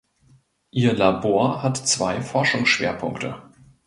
Ihr 0.71 0.93
Labor 0.95 1.61
hat 1.61 1.77
zwei 1.77 2.21
Forschungsschwerpunkte. 2.23 3.39